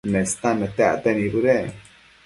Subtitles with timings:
[0.13, 1.71] Nestan nete acte nibëdec